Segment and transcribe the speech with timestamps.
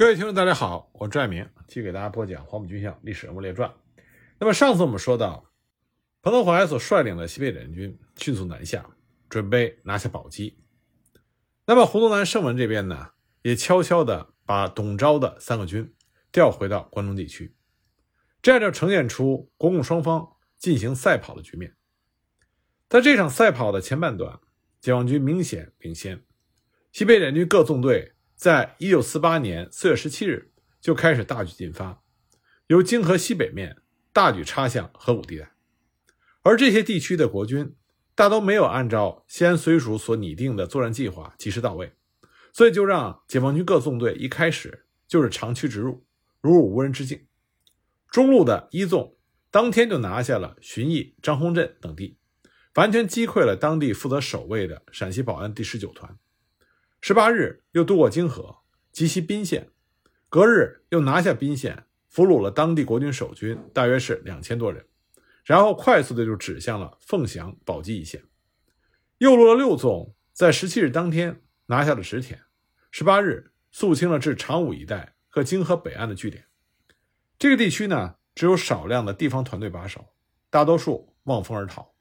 [0.00, 3.68] 各位听众，大家好，我是拽明，继续给大家播讲《黄埔军校历史人物列传》。
[4.38, 5.52] 那么上次我们说到，
[6.22, 8.96] 彭德怀所率领的西北联军迅速南下，
[9.28, 10.58] 准备拿下宝鸡。
[11.66, 13.10] 那么胡宗南、盛文这边呢，
[13.42, 15.92] 也悄悄地把董钊的三个军
[16.32, 17.54] 调回到关中地区，
[18.40, 20.26] 这样就呈现出国共双方
[20.56, 21.76] 进行赛跑的局面。
[22.88, 24.40] 在这场赛跑的前半段，
[24.80, 26.24] 解放军明显领先，
[26.90, 28.14] 西北联军各纵队。
[28.40, 30.50] 在一九四八年四月十七日
[30.80, 32.02] 就开始大举进发，
[32.68, 33.82] 由泾河西北面
[34.14, 35.52] 大举插向河谷地带，
[36.40, 37.76] 而这些地区的国军
[38.14, 41.92] 大都没有按照西安绥署所拟定的作战计划及时到位，
[42.54, 46.06] 所以就让解放军各纵队一开始就是长驱直入，
[46.40, 47.26] 如入无人之境。
[48.10, 49.18] 中路的一纵
[49.50, 52.16] 当天就拿下了旬邑、张洪镇等地，
[52.76, 56.16] 完全击溃了当地负责守卫的陕西保安第十九团。
[57.02, 58.58] 十八日又渡过泾河，
[58.92, 59.70] 急袭宾县，
[60.28, 64.84] 隔日又拿下宾县，俘虏了当地国军守军，大约是两千多人，
[65.42, 68.24] 然后快速的就指向了凤翔、宝鸡一线。
[69.16, 72.42] 右路的六纵在十七日当天拿下了石田，
[72.90, 76.44] 十八日肃清了至长武一带和泾河北岸的据点。
[77.38, 80.10] 这个地区呢，只有少量的地方团队把守，
[80.50, 81.94] 大多数望风而逃。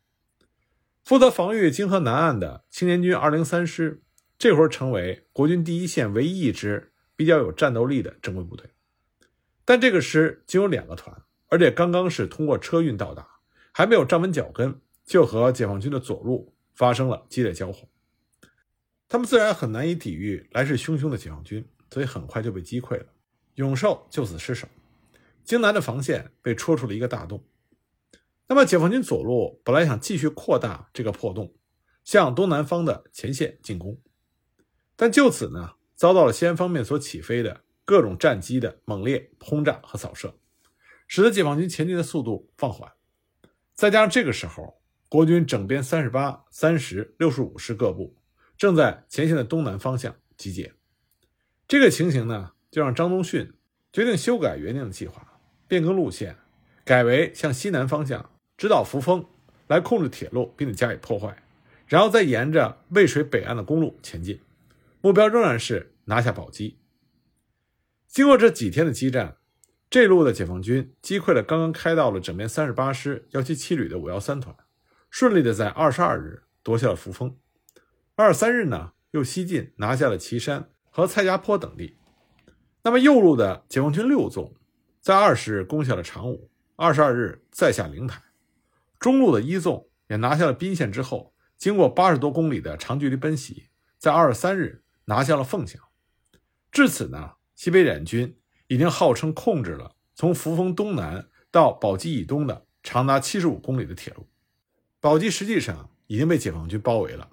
[1.06, 4.04] 负责防御泾河南岸的青年军二零三师。
[4.40, 8.70] 这会儿成为国军第一线唯一一支比较有战斗力的正规部队，
[9.66, 13.28] 但这个师仅有两个团，而且刚刚是通过车运到达，
[13.74, 17.90] 还没有站稳脚跟，就和解放军的左路发生了激烈交火。
[19.10, 23.08] 他们自然很难以抵御来势汹汹的解放军，所以很快就被击溃了。
[23.56, 24.70] 永寿就此失守，
[25.44, 27.44] 京南的防线被戳出了一个大洞。
[28.48, 31.54] 那么解放军左路本来想继续扩大这个破洞，
[32.06, 34.00] 向东南方的前线进攻。
[35.02, 40.36] 但就此呢，遭到了西安方面所起飞的各种战机的猛烈轰炸和扫射，
[41.08, 42.92] 使得解放军前进的速度放缓。
[43.74, 48.18] 再加上这个时候，国军整编三十八、三十、六十五师各部
[48.58, 50.74] 正在前线的东南方向集结，
[51.66, 53.54] 这个情形呢，就让张宗逊
[53.94, 56.36] 决定修改原定的计划，变更路线，
[56.84, 59.26] 改为向西南方向直捣扶风，
[59.68, 61.42] 来控制铁路，并且加以破坏，
[61.88, 64.38] 然后再沿着渭水北岸的公路前进。
[65.02, 66.80] 目标仍然是拿下宝鸡。
[68.08, 69.38] 经过这几天的激战，
[69.90, 74.56] 这路的解放军击溃了刚刚开到了整编三十八师幺七七旅的五幺三团，
[75.10, 77.38] 顺利的在二十二日夺下了扶风。
[78.16, 81.98] 二十三日呢，又西进拿下了岐山和蔡家坡等地。
[82.84, 84.54] 那么右路的解放军六纵
[85.00, 88.22] 在二十日攻下了长武，二十二日再下灵台。
[89.00, 94.84] 中路的一纵也拿下了宾县之后，经过八十多公里的长距离奔袭，在二十三日。
[95.10, 95.82] 拿下了凤翔，
[96.72, 104.30] 至此呢，西北联军已经号称控制了从扶风东南到宝鸡以东的长达七十五公里的铁路。
[105.00, 107.32] 宝鸡实际上已经被解放军包围了。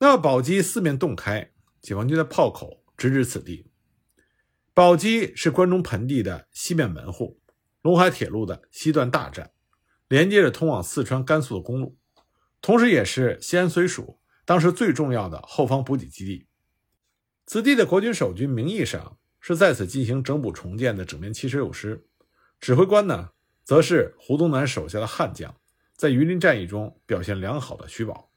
[0.00, 3.70] 那宝鸡四面洞开，解放军的炮口直指此地。
[4.74, 7.40] 宝鸡是关中盆地的西面门户，
[7.82, 9.52] 陇海铁路的西段大站，
[10.08, 11.96] 连接着通往四川、甘肃的公路，
[12.60, 16.47] 同时也是西安绥署当时最重要的后方补给基地。
[17.48, 22.04] 此地的国军守军名义上是在此进行整补重建的整编七十六师，
[22.60, 23.30] 指挥官呢，
[23.64, 25.56] 则是胡宗南手下的悍将，
[25.96, 28.30] 在榆林战役中表现良好的徐宝。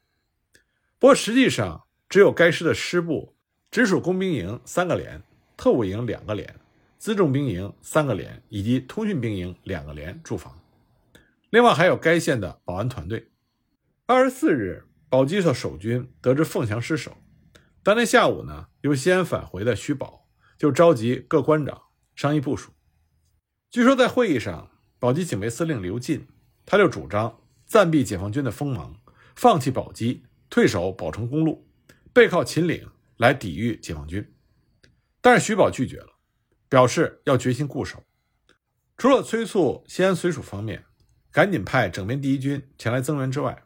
[0.98, 3.36] 不过实际上，只有该师的师部
[3.70, 5.22] 直属工兵营三个连、
[5.58, 6.58] 特务营两个连、
[6.98, 10.58] 辎重兵营三个连以及通讯兵营两个连驻防，
[11.50, 13.30] 另外还有该县的保安团队。
[14.06, 17.14] 二十四日，宝鸡的守军得知凤翔失守。
[17.82, 20.28] 当天下午呢，由西安返回的徐宝
[20.58, 21.82] 就召集各官长
[22.16, 22.72] 商议部署。
[23.70, 26.26] 据说在会议上，宝鸡警备司令刘进
[26.66, 28.96] 他就主张暂避解放军的锋芒，
[29.36, 31.66] 放弃宝鸡，退守宝成公路，
[32.12, 34.34] 背靠秦岭来抵御解放军。
[35.20, 36.18] 但是徐宝拒绝了，
[36.68, 38.02] 表示要决心固守。
[38.98, 40.84] 除了催促西安绥署方面
[41.30, 43.62] 赶紧派整编第一军前来增援之外，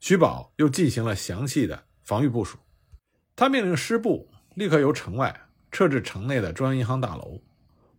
[0.00, 2.58] 徐宝又进行了详细的防御部署。
[3.36, 7.42] 他命令师部立刻由城外撤至城内的中央银行大楼，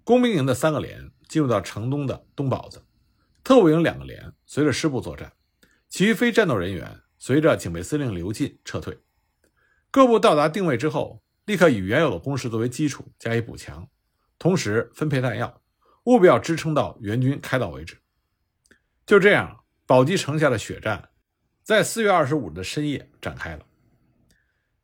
[0.06, 2.84] 工兵营的三个连进入到城东的东堡子，
[3.44, 5.34] 特务营两个连随着师部作战，
[5.90, 8.98] 其余非战斗人员随着警备司令刘进撤退。
[9.92, 13.90] 各部到达定位之后，立刻以原有的工事作为基础加以补强，
[14.40, 15.62] 同时分配弹药，
[16.06, 17.98] 务必要支撑到援军开到为止。
[19.06, 21.10] 就这样，宝鸡城下的血战
[21.64, 23.66] 在四月二十五日的深夜展开了。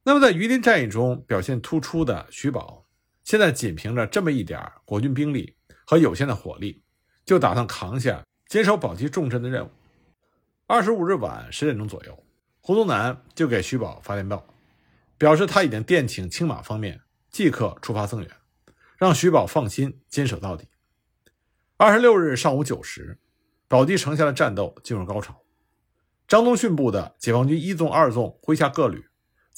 [0.04, 2.88] 那么，在榆林战役中表现突出的徐宝，
[3.24, 5.56] 现在仅凭着这么一点国军兵力
[5.86, 6.82] 和有限的火力，
[7.24, 9.70] 就打算扛下坚守宝鸡重镇的任务。
[10.66, 12.26] 二十五日晚十点钟左右，
[12.62, 14.44] 胡宗南就给徐宝发电报，
[15.20, 18.32] 表示他已经电请青马方面即刻出发增援，
[18.98, 20.68] 让徐宝放心坚守到底。
[21.78, 23.20] 二十六日上午九时，
[23.68, 25.44] 宝鸡城下的战斗进入高潮。
[26.28, 29.06] 张宗逊部的解放军一纵、二纵麾下各旅，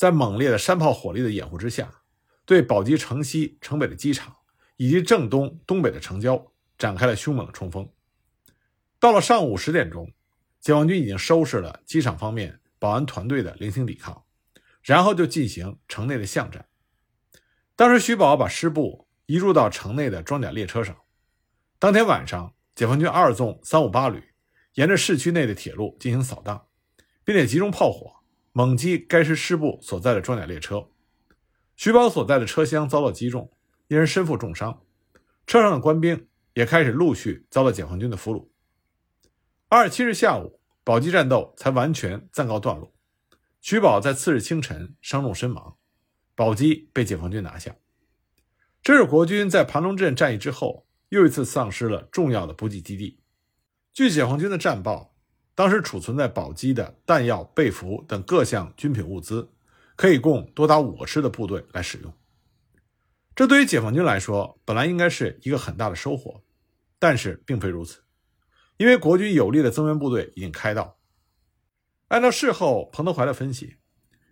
[0.04, 2.02] 在猛烈的山炮火力的掩护之下，
[2.44, 4.36] 对宝鸡城西、城北的机场
[4.76, 7.90] 以及正东、东北的城郊展开了凶猛的冲锋。
[9.00, 10.12] 到了上午十点钟，
[10.60, 14.26] 解放军已经收拾了机场方面保安团队的零星抵抗，
[14.82, 16.66] 然后就进行城内的巷战。
[17.78, 20.98] 当时徐宝把师部移入到城内的装甲列车上。
[21.80, 24.22] 当天晚上，解放军二纵三五八旅。
[24.74, 26.68] 沿着市区内的铁路进行扫荡，
[27.24, 28.23] 并且集中炮火
[28.56, 30.88] 猛击该师师部所在的装甲列车。
[31.76, 33.52] 徐宝所在的车厢遭到击中，
[33.88, 34.84] 一人身负重伤，
[35.48, 38.48] 车上的官兵也开始陆续遭到解放军的俘虏。
[39.70, 42.94] 二十七日下午，宝鸡战斗才完全暂告段落。
[43.60, 45.76] 徐宝在次日清晨伤重身亡，
[46.36, 47.76] 宝鸡被解放军拿下。
[48.84, 53.20] 这是国军在盘龙镇战役之后又一次丧失了重要的补给基地。
[53.92, 55.13] 据解放军的战报，
[55.56, 59.52] 当时储存在宝鸡的弹药、被服等各项军品物资，
[59.96, 62.14] 可以供多达五个师的部队来使用。
[63.36, 66.44] 这对于解放军来说，本来应该是一个很大的收获，
[67.00, 68.04] 但是并非如此，
[68.78, 70.98] 因为国军有力的增援部队已经开到。
[72.10, 73.78] 按照事后彭德怀的分析，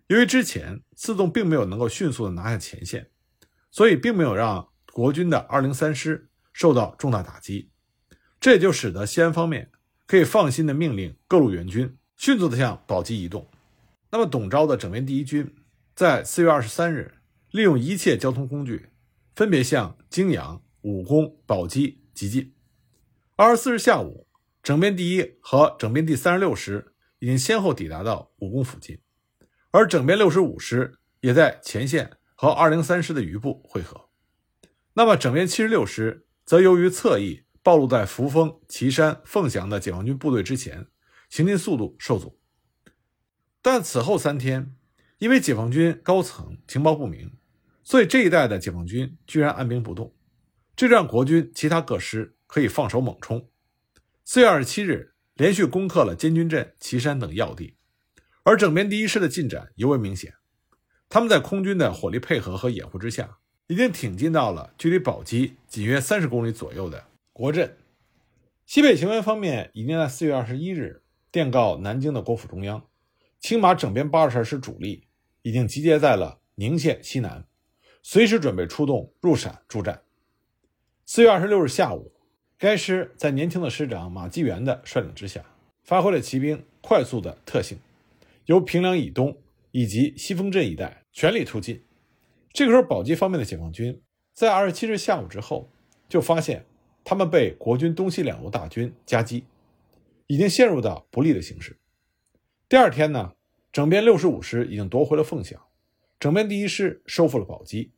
[0.06, 3.10] 由于之前自动并没有能够迅速的拿下前线，
[3.72, 7.70] 所以并没有让国军的二零三师受到重大打击。
[8.38, 9.71] 这也就使得西安方面
[10.12, 13.48] 可以放心的命令各路援军迅速的向宝鸡移动。
[14.10, 15.54] 那么，董钊的整编第一军
[15.94, 17.14] 在四月二十三日，
[17.50, 18.90] 利用一切交通工具，
[19.34, 22.52] 分别向泾阳、武功、宝鸡急进。
[23.36, 24.26] 二十四日下午，
[24.62, 28.98] 整编第一和整编第三十六师已经先后抵达到武功附近，
[29.70, 34.10] 而整编六十五师也在前线和二零三师的余部会合。
[34.92, 37.44] 那么，整编七十六师则由于侧翼。
[37.62, 40.86] 暴露在扶风、岐山、凤翔的解放军部队之前，
[41.30, 42.38] 行进速度受阻。
[43.62, 44.74] 但此后三天，
[45.18, 47.36] 因为解放军高层情报不明，
[47.84, 50.12] 所以这一带的解放军居然按兵不动，
[50.74, 53.48] 这让国军其他各师可以放手猛冲。
[54.24, 57.76] 四月二十七日，连续攻克了监军镇、岐山等要地，
[58.42, 60.34] 而整编第一师的进展尤为明显。
[61.08, 63.38] 他们在空军的火力配合和掩护之下，
[63.68, 67.04] 已经挺进到了距离宝鸡仅约三十公里左右的。
[67.34, 67.78] 国镇
[68.66, 72.86] 西北行员方面已经在四月二十一日电告南京的国府中央，
[73.40, 75.08] 青马整编八十二师主力
[75.40, 77.46] 已经集结在了宁县西南，
[78.02, 80.02] 随时准备出动入陕助战。
[81.06, 82.12] 四月二十六日下午，
[82.58, 85.42] 该师在年轻的师长马继元的率领之下，
[85.82, 87.78] 发挥了骑兵快速的特性，
[88.44, 89.38] 由平凉以东
[89.70, 91.82] 以及西丰镇一带全力突进。
[92.52, 94.02] 这个时候，宝鸡方面的解放军
[94.34, 95.70] 在二十七日下午之后
[96.10, 96.66] 就发现。
[97.04, 99.44] 他们被国军东西两路大军夹击，
[100.26, 101.76] 已经陷入到不利的形势。
[102.68, 103.34] 第二天呢，
[103.72, 105.60] 整编六十五师已经夺回了凤翔，
[106.18, 107.90] 整编第一师收复了宝鸡。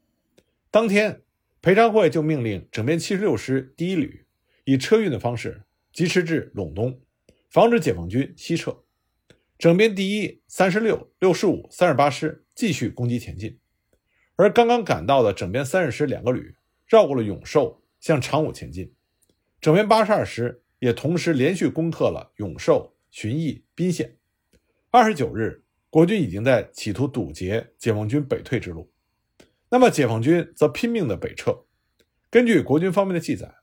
[0.70, 1.22] 当天，
[1.60, 4.26] 裴昌会就命令整编七十六师第一旅
[4.64, 7.00] 以车运的方式疾驰至陇东，
[7.50, 8.82] 防止解放军西撤。
[9.56, 13.58] 整编第一、三十六、六十五、三十八师继续攻击前进，
[14.34, 16.56] 而刚刚赶到的整编三十师两个旅
[16.88, 17.80] 绕过了永寿。
[18.04, 18.92] 向长武前进，
[19.62, 24.18] 整编八十二师也同时连续攻克了永寿、旬邑、宾县。
[24.90, 28.92] 二十九日，国军已经在企图堵截解放军北退之路，
[29.70, 31.64] 那么解放军则拼命的北撤。
[32.28, 33.54] 根据国军方面的记载，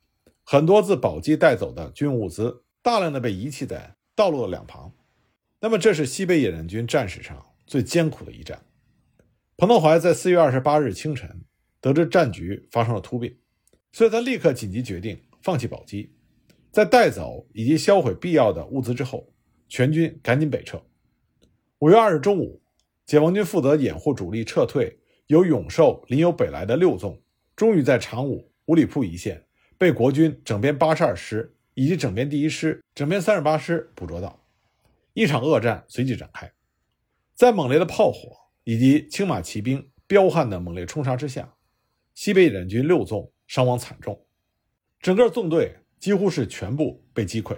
[0.43, 4.91] 很多自宝鸡带走的军用物资大量的被遗弃在道路的两旁。
[5.59, 8.65] 那么，这是西北野战军战史上最艰苦的一战。
[9.55, 11.45] 彭德怀在四月二十八日清晨
[11.79, 13.37] 得知战局发生了突变。
[13.91, 16.13] 所以他立刻紧急决定放弃宝鸡，
[16.71, 19.27] 在带走以及销毁必要的物资之后，
[19.67, 20.81] 全军赶紧北撤。
[21.79, 22.61] 五月二日中午，
[23.05, 27.21] 解放军负责掩护主力撤退，由永寿临由北来的六纵，
[27.55, 29.45] 终于在长武五里铺一线
[29.77, 34.41] 被国军整编八十二师以及整编第一师、整编三十八师捕捉到。
[35.13, 36.49] 一场恶战随即展开，
[37.33, 41.53] 在猛烈的炮火以及青马骑兵彪悍的猛烈冲杀之下，
[42.13, 43.29] 西北野战军六纵。
[43.51, 44.17] 伤亡惨重，
[45.01, 47.57] 整个纵队几乎是全部被击溃。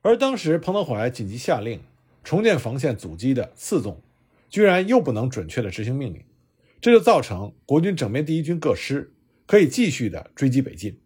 [0.00, 1.80] 而当时彭德怀紧急下令
[2.22, 4.00] 重建防线阻击的四纵，
[4.48, 6.24] 居然又不能准确的执行命令，
[6.80, 9.12] 这就造成国军整编第一军各师
[9.44, 11.00] 可以继续的追击北进。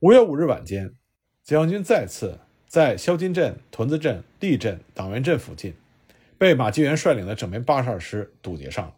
[0.00, 0.94] 五月五日晚间，
[1.42, 5.72] 解放军再次在肖金镇、屯子镇、立镇、党员镇附近，
[6.36, 8.94] 被马继元率领的整编八十二师堵截上，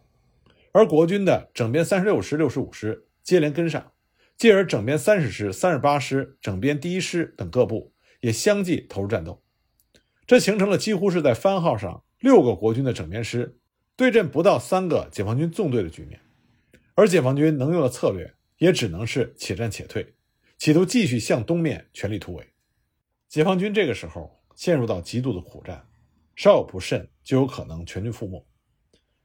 [0.73, 3.93] 而国军的整编三十六师、六十五师接连跟上，
[4.37, 9.41] 继而整编三十师、三十八师、整编第一师等各部也相继投入战斗，
[10.27, 13.57] 这形成了几乎是在番号上六个国军的整编师
[13.95, 16.19] 对阵不到三个解放军纵队的局面，
[16.95, 20.13] 而解放军能用的策略也只能是且战且退，
[20.57, 22.45] 企图继续向东面全力突围。
[23.29, 25.87] 解放军这个时候陷入到极度的苦战，
[26.35, 28.45] 稍有不慎就有可能全军覆没。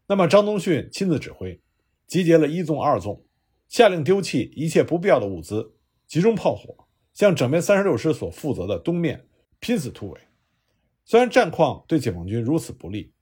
[0.06, 1.60] 那么张宗逊亲自指挥，
[2.06, 3.24] 集结了一纵、二纵，
[3.70, 5.76] 下令丢弃一切不必要的物资，
[6.08, 9.28] 集中炮火向整编三十六师所负责的东面
[9.60, 10.20] 拼死突围。
[11.04, 13.12] 虽然战况对解放军如此不利。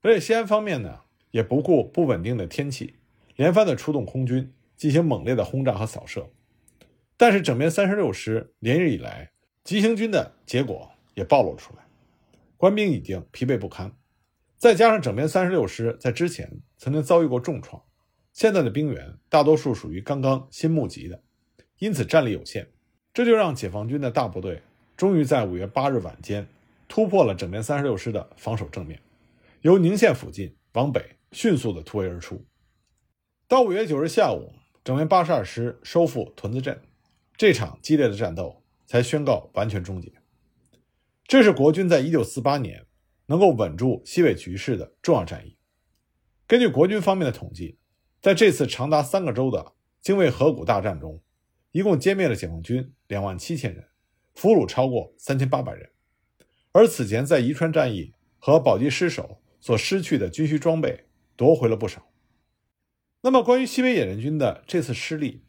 [0.00, 1.00] 而且西安方面呢，
[1.32, 2.94] 也不顾不稳定的天气，
[3.34, 6.30] 连番的出动空军进行猛烈的轰炸和扫射。
[7.16, 9.32] 但是整编三十六师连日以来
[9.64, 11.82] 急行军的结果也暴露出来，
[12.56, 13.92] 官兵已经疲惫不堪，
[14.56, 17.82] 再加上整编三十六师在之前曾经遭遇过重创，
[18.32, 21.22] 现在的兵员大多数属于刚刚新募集的，
[21.78, 22.68] 因此战力有限，
[23.12, 24.62] 这就让解放军的大部队
[24.96, 26.46] 终于在五月八日晚间
[26.88, 29.00] 突破了整编三十六师的防守正面。
[29.62, 32.44] 由宁县附近往北迅速的突围而出，
[33.46, 36.80] 到五月九日下午，整编八十二师收复屯子镇，
[37.36, 40.12] 这场激烈的战斗才宣告完全终结。
[41.26, 42.86] 这是国军在一九四八年
[43.26, 45.56] 能够稳住西北局势的重要战役。
[46.46, 47.78] 根据国军方面的统计，
[48.20, 51.20] 在这次长达三个周的泾渭河谷大战中，
[51.72, 53.84] 一共歼灭了解放军两万七千人，
[54.34, 55.90] 俘虏超过三千八百人，
[56.72, 59.40] 而此前在宜川战役和宝鸡失守。
[59.62, 61.04] 所失去的军需装备
[61.36, 62.10] 夺回了不少。
[63.20, 65.42] 那么，关于西北野人军的这次失利，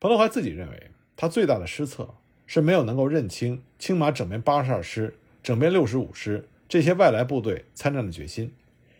[0.00, 2.12] 彭德怀自己认为，他最大的失策
[2.44, 8.52] 是没有能够认清青马整编八十二师、整编六十五师这些外来部队参战的决心，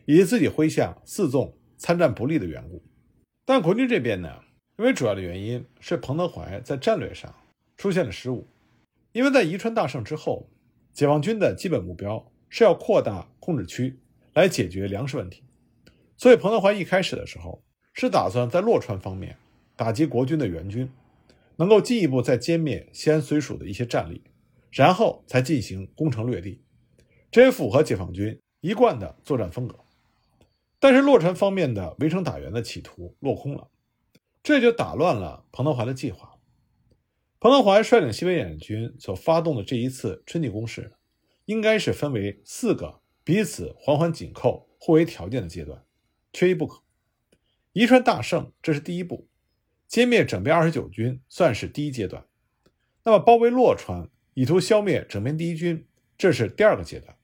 [0.04, 2.80] 以及自己麾下四纵参战不利的缘故。
[3.44, 4.42] 但国军这边呢，
[4.78, 7.34] 因为主要的原因是彭德怀在战略上
[7.76, 8.46] 出现了失误，
[9.12, 10.48] 因为在宜川大胜之后，
[10.92, 13.98] 解放军的基本目标是要扩大控制区。
[14.34, 15.42] 来解决粮食问题，
[16.16, 19.36] 所以彭德怀一开始的时候是打算在洛川方面
[19.76, 20.90] 打击国军的援军，
[21.56, 24.22] 能够进一步再歼灭西安绥署的一些战力，
[24.70, 26.62] 然后才进行攻城略地，
[27.30, 29.81] 这也符合解放军一贯的作战风格。
[30.82, 33.70] 但是洛川方面的围城打援的企图落空了，
[34.42, 36.40] 这就打乱了彭德怀的计划。
[37.38, 40.94] 彭德怀率领西北野战军所发动的这一次春季攻势，
[41.44, 43.00] 应该是分为四个。
[43.22, 45.84] 彼此环环紧扣、互为条件的阶段，
[46.32, 46.82] 缺一不可。
[47.74, 49.28] 宜川大胜，这是第一步；
[49.88, 52.26] 歼灭整编二十九军，算是第一阶段。
[53.04, 55.86] 那么包围洛川，以图消灭整编第一军，
[56.18, 57.16] 这是第二个阶段。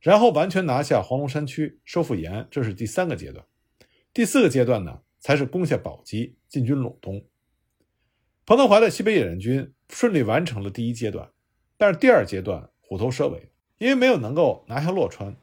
[0.00, 3.44] 然后完全拿下黄龙山区，收复延安，这是第三个阶段。
[4.12, 7.24] 第四个阶段呢，才是攻下宝鸡，进军陇东。
[8.46, 11.30] 彭德怀的西北野战军顺利完成了第一阶段，
[11.76, 13.50] 但是第二阶段虎头蛇尾。
[13.78, 15.36] 因为没有能够拿下洛川，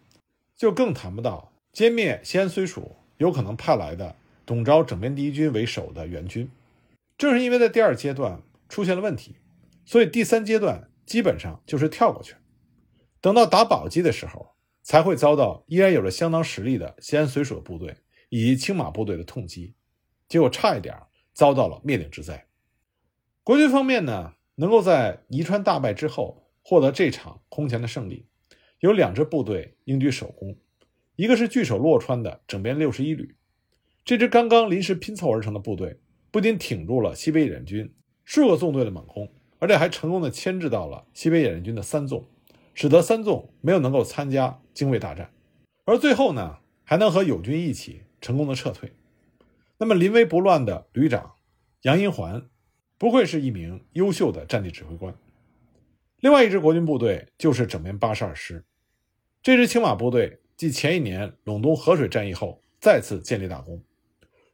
[0.58, 4.14] 就更谈不到歼灭西安绥署有可能派来的
[4.46, 6.50] 董钊整编第一军为首的援军。
[7.18, 9.36] 正是因为在第二阶段出现了问题，
[9.86, 12.40] 所以第三阶段基本上就是跳过去了。
[13.26, 14.54] 等到打宝鸡的时候，
[14.84, 17.96] 才会遭到依然有着相当实力的西安绥署的部队
[18.30, 19.74] 以及青马部队的痛击，
[20.28, 20.96] 结果差一点
[21.34, 22.46] 遭到了灭顶之灾。
[23.42, 26.44] 国军方面呢，能够在宜川大败之后。
[26.68, 28.26] 获得这场空前的胜利，
[28.80, 30.58] 有两支部队应举首功，
[31.16, 33.36] 一个是据守洛川的整编六十一旅，
[34.04, 36.00] 这支刚刚临时拼凑而成的部队，
[36.32, 42.28] 不仅挺住了西北野战军数个纵队的猛攻，而且还成功的牵制到了西北野战军的三纵，
[42.76, 45.32] 使得三纵没有能够参加精卫大战，
[45.86, 48.92] 而最后呢，还能和友军一起成功的撤退。
[49.78, 51.36] 那么临危不乱的旅长
[51.82, 52.46] 杨荫环，
[52.98, 55.16] 不愧是一名优秀的战地指挥官。
[56.20, 58.66] 另外一支国军部队就是整编八十二师，
[59.42, 63.82] 这支青马部队继前一年陇东河水战役后再次建立大功。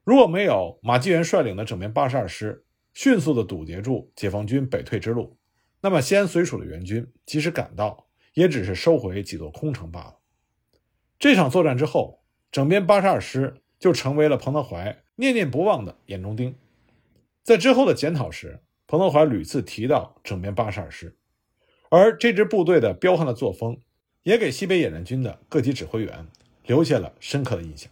[0.04, 2.64] 如果没有马继元率领的整编八十二师
[2.94, 5.38] 迅速的堵截住解放军北退之路，
[5.80, 10.18] 那么西安绥署的援军即使赶到，也只是收回几座空城罢了。
[11.20, 16.56] 这场作战之后，整编八十二师就成为了彭德怀念念不忘的眼中钉。
[17.44, 21.16] 在之后的检讨时，彭德怀屡次提到整编八十二师。
[21.90, 23.78] 而这支部队的彪悍的作风，
[24.24, 26.28] 也给西北野战军的各级指挥员
[26.66, 27.92] 留下了深刻的印象。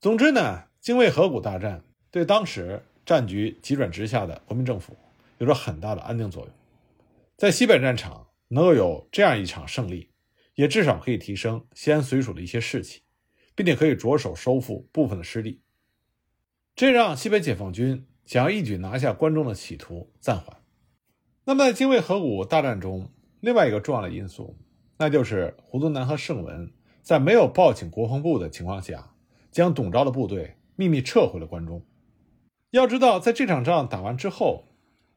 [0.00, 4.96] 总之呢，泾渭河谷大战对当时战局急转直下的国民政府
[5.38, 6.50] 有着很大的安定作用。
[7.36, 10.10] 在西北战场能够有这样一场胜利，
[10.54, 13.02] 也至少可以提升西安绥署的一些士气，
[13.54, 15.60] 并且可以着手收复部分的失地，
[16.76, 20.62] 这让西北解放军想要一举拿下关中的企图暂缓。
[21.44, 24.56] 那么，在泾渭河谷大战中，另外一个重要的因素，
[24.98, 26.72] 那就是胡宗南和盛文
[27.02, 29.14] 在没有报请国防部的情况下，
[29.50, 31.84] 将董钊的部队秘密撤回了关中。
[32.70, 34.68] 要知道，在这场仗打完之后，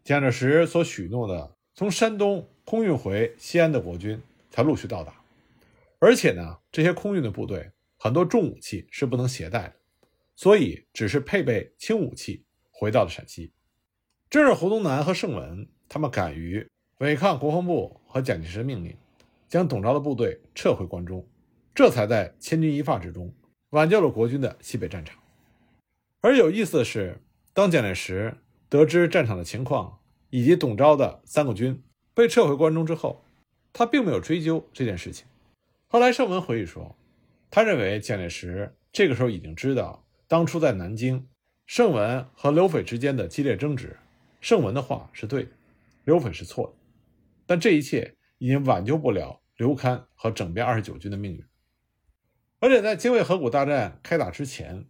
[0.03, 4.21] 蒋介石所许诺的从山东空运回西安的国军
[4.51, 5.13] 才陆续到达，
[5.99, 9.75] 而且呢，这些空运的部队很多重武器是不能携带的，
[10.35, 13.53] 所以只是配备轻武器回到了陕西。
[14.29, 18.93] 正是胡宗南和盛文他们敢于违抗国防部和蒋介石的命令，
[19.47, 21.25] 将董钊的部队撤回关中，
[21.73, 23.33] 这才在千钧一发之中
[23.69, 25.17] 挽救了国军的西北战场。
[26.19, 27.21] 而有意思的是，
[27.53, 28.35] 当蒋介石
[28.67, 31.81] 得知战场的情况以及董钊的三个军
[32.17, 33.23] 被撤回关中之后，
[33.71, 35.27] 他并没有追究这件事情。
[35.85, 36.97] 后来盛文回忆说，
[37.51, 41.27] 他认为蒋介石这个时候已经知道当初在南京
[41.67, 43.95] 盛文和刘斐之间的激烈争执，
[44.41, 45.51] 盛文的话是对的，
[46.05, 46.73] 刘斐是错的，
[47.45, 51.45] 但这一切已经挽救不了刘戡和整编二十九军的命运。
[52.57, 54.87] 而且在泾渭河谷大战开打之前，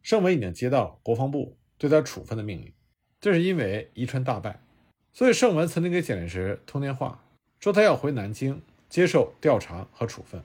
[0.00, 2.72] 盛文已经接到国防部对他处分的命令，
[3.20, 4.62] 这是因为宜川大败，
[5.12, 7.22] 所以盛文曾经给蒋介石通电话，
[7.58, 10.40] 说他要回南京接受调查和处分。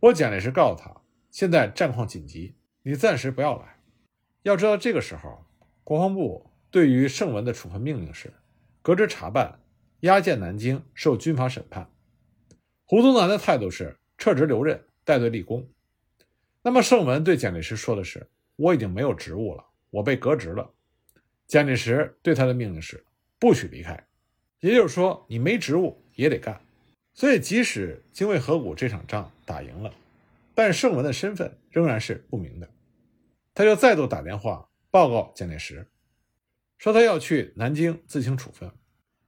[0.00, 0.94] 不过蒋介石告诉他，
[1.30, 3.78] 现在战况紧急，你暂时不要来。
[4.42, 5.44] 要知道这个时候，
[5.84, 8.32] 国防部对于盛文的处分命令是
[8.82, 9.58] 革职查办，
[10.00, 11.90] 押解南京受军法审判。
[12.84, 15.68] 胡宗南的态度是撤职留任，带队立功。
[16.62, 18.28] 那么盛文对蒋介石说的是。
[18.60, 20.68] 我已经没有职务了，我被革职了。
[21.46, 23.04] 蒋介石对他的命令是
[23.38, 24.06] 不许离开，
[24.60, 26.60] 也就是说你没职务也得干。
[27.14, 29.92] 所以即使精卫河谷这场仗打赢了，
[30.54, 32.68] 但盛文的身份仍然是不明的。
[33.54, 35.86] 他就再度打电话报告蒋介石，
[36.78, 38.70] 说他要去南京自行处分。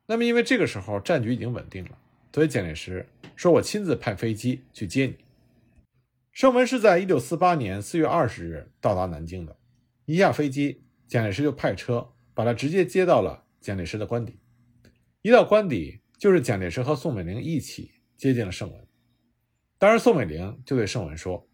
[0.06, 1.98] 那么因为这个时候战局已经稳定了，
[2.32, 5.16] 所以蒋介石说我亲自派飞机去接你。
[6.32, 9.56] 盛文是在一九四八年四月二十日到达南京的。
[10.04, 14.40] 一下飞机，蒋介石就派车把他直接接到了蒋介石的官邸。
[15.22, 18.86] 一到官邸，就是蒋介石和宋美龄一起接见了盛文。
[19.78, 21.48] 当时，宋美龄就对盛文说：“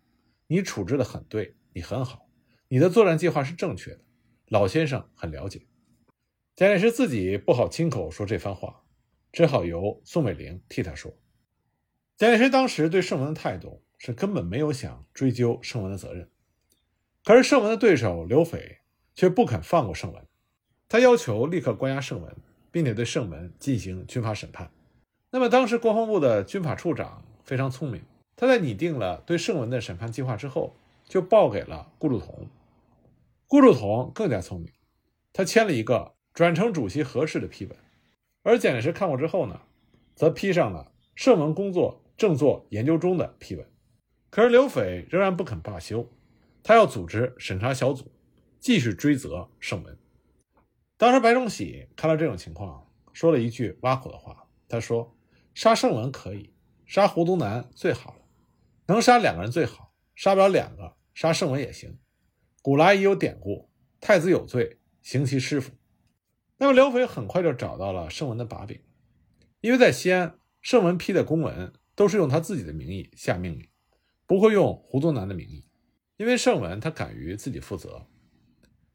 [0.48, 2.28] 你处置的很对，你很好，
[2.68, 4.00] 你的作战计划是正确的，
[4.48, 5.66] 老先生很了解。”
[6.56, 8.84] 蒋介石自己不好亲口说这番话，
[9.32, 11.16] 只好由宋美龄替他说。
[12.16, 13.82] 蒋介石当时对盛文的态度。
[13.98, 16.30] 是根本没有想追究盛文的责任，
[17.24, 18.80] 可是盛文的对手刘斐
[19.14, 20.25] 却不肯放过盛文，
[20.88, 22.36] 他要求立刻关押圣文，
[22.70, 24.70] 并且对圣文进行军法审判。
[25.30, 28.02] 那么当时国防部的军法处长非常聪明，
[28.36, 30.76] 他在拟定了对圣文的审判计划之后，
[31.08, 32.48] 就报给了顾祝同。
[33.46, 34.70] 顾祝同更加聪明，
[35.32, 37.76] 他签了一个转成主席核示的批文，
[38.42, 39.60] 而蒋介石看过之后呢，
[40.14, 43.66] 则批上了圣文工作正做研究中的批文。
[44.30, 46.08] 可是刘斐仍然不肯罢休，
[46.62, 48.10] 他要组织审查小组，
[48.60, 49.96] 继续追责圣文。
[50.98, 55.16] 当时白崇禧看到这种情况，说了一句挖苦的话，他说
[55.54, 56.54] ：“杀盛文可以，
[56.86, 58.22] 杀胡宗南最好了，
[58.86, 61.98] 能杀两个人最好，杀不了两个，杀盛文也行。
[62.62, 65.72] 古来已有典故，太子有罪，行其师傅。”
[66.58, 68.80] 那么刘斐很快就找到了盛文的把柄，
[69.60, 73.68] 因为在西安，盛文批的公文都是用他自己的名义下命令。
[74.26, 75.68] 不会用胡宗南的名义，
[76.16, 78.08] 因为盛文他敢于自己负责。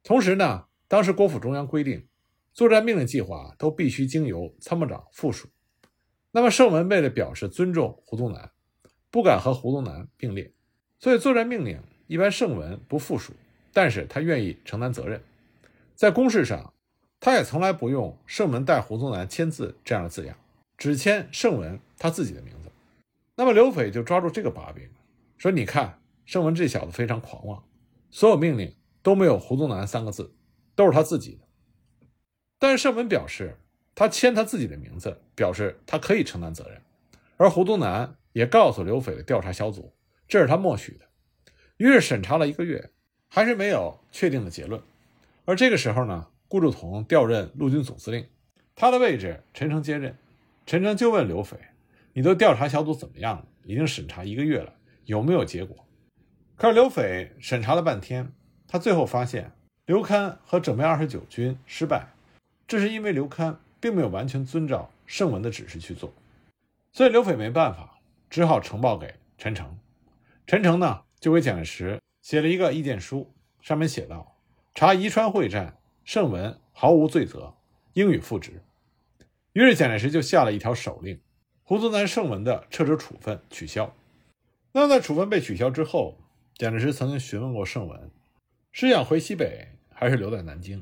[0.03, 2.05] 同时呢，当时国府中央规定，
[2.51, 5.47] 作战命令计划都必须经由参谋长附属。
[6.31, 8.51] 那么盛文为了表示尊重胡宗南，
[9.09, 10.51] 不敢和胡宗南并列，
[10.99, 13.31] 所以作战命令一般盛文不附属，
[13.71, 15.23] 但是他愿意承担责任。
[15.95, 16.73] 在公事上，
[17.21, 20.35] 他也从来不用盛文代胡宗南签字这样的字样，
[20.77, 22.69] 只签盛文他自己的名字。
[23.37, 24.89] 那么刘斐就抓住这个把柄。
[25.37, 27.63] 说：“你看，盛文这小子非常狂妄，
[28.09, 30.35] 所有命令都没有‘胡宗南’三个字，
[30.81, 31.45] 都是他自己的。
[32.57, 33.55] 但是盛文表示，
[33.93, 36.81] 他签他自己的名字，表示他可以承担责任。
[37.37, 39.93] 而胡宗南也告诉刘斐的调查小组，
[40.27, 41.05] 这是他默许的。
[41.77, 42.89] 于是审查了一个月，
[43.27, 44.81] 还是没有确定的结论。
[45.45, 48.25] 而这个时候呢，顾祝同调任陆军总司令，
[48.73, 50.17] 他的位置陈诚接任。
[50.65, 51.55] 陈诚就问刘斐
[52.13, 53.45] ：‘你的调查小组怎么样了？
[53.65, 54.73] 已经审查一个月了。’”
[55.05, 55.85] 有没有结果？
[56.55, 58.31] 可是刘斐审查了半天，
[58.67, 59.51] 他最后发现
[59.85, 62.07] 刘戡和整编二十九军失败，
[62.67, 66.13] 这是因为刘戡并没有完全遵照盛文的指示去做，
[66.93, 69.77] 所以刘斐没办法，只好呈报给陈诚。
[70.45, 74.37] 陈诚呢，就给蒋介石写了一个意见书，上面写道
[74.75, 77.55] ：“查宜川会战，盛文毫无罪责，
[77.93, 78.61] 应予复职。”
[79.53, 81.19] 于是蒋介石就下了一条手令，
[81.63, 83.93] 胡宗南、盛文的撤职处分取消。
[84.71, 86.17] 那么在处分被取消之后，
[86.55, 88.09] 蒋介石曾经询问过盛文，
[88.71, 90.81] 是想回西北还是留在南京？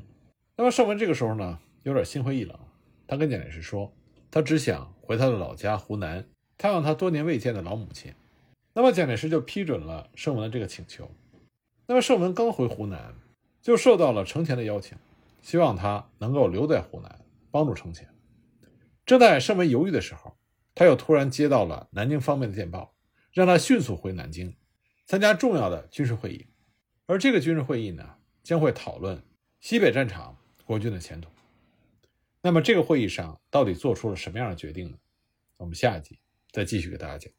[0.56, 2.58] 那么盛文这个时候呢，有点心灰意冷，
[3.06, 3.92] 他跟蒋介石说，
[4.30, 6.24] 他只想回他的老家湖南，
[6.56, 8.14] 探望他多年未见的老母亲。
[8.72, 11.10] 那么蒋介石就批准了盛文的这个请求。
[11.86, 13.14] 那么盛文刚回湖南，
[13.60, 14.96] 就受到了程潜的邀请，
[15.42, 18.08] 希望他能够留在湖南帮助程潜。
[19.04, 20.36] 正在盛文犹豫的时候，
[20.74, 22.94] 他又突然接到了南京方面的电报。
[23.32, 24.56] 让他迅速回南京，
[25.06, 26.46] 参加重要的军事会议，
[27.10, 28.08] 而这个军事会议呢，
[28.40, 29.20] 将会讨论
[29.58, 31.28] 西北战场国军的前途。
[32.40, 34.96] 那么这个会议上到底做出了什么样的决定呢？
[35.56, 36.20] 我们下一集
[36.52, 37.32] 再继续给大家讲。